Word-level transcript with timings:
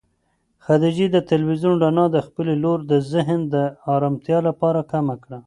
خدیجې 0.65 1.07
د 1.11 1.17
تلویزون 1.31 1.73
رڼا 1.83 2.05
د 2.11 2.17
خپلې 2.27 2.53
لور 2.63 2.79
د 2.91 2.93
ذهن 3.11 3.39
د 3.53 3.55
ارامتیا 3.93 4.39
لپاره 4.47 4.79
کمه 4.91 5.15
کړه. 5.23 5.37